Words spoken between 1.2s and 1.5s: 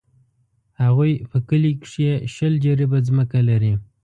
په